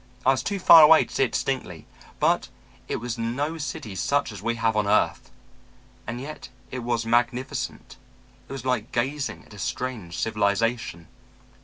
[0.25, 1.85] I was too far away to see it distinctly,
[2.19, 2.49] but
[2.87, 5.29] it was no city such as we have on earth.
[6.07, 7.97] And yet it was magnificent;
[8.49, 11.07] it was like gazing at a strange civilization.